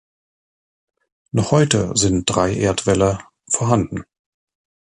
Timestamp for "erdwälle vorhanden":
2.55-4.03